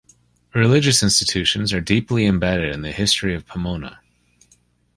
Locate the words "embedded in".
2.25-2.81